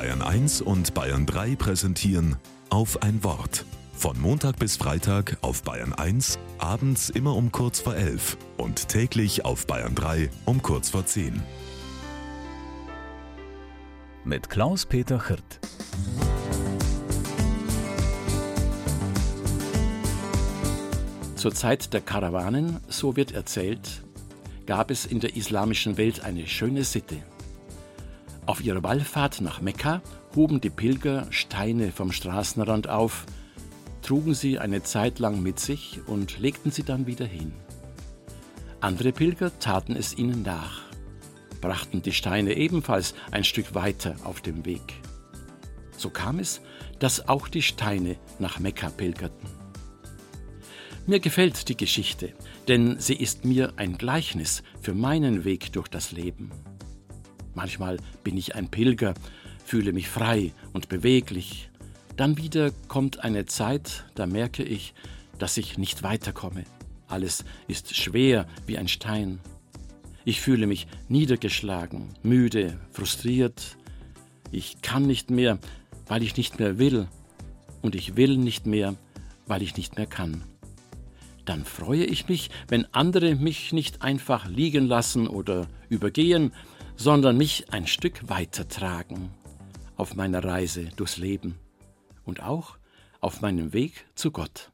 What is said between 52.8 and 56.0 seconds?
sie ist mir ein Gleichnis für meinen Weg durch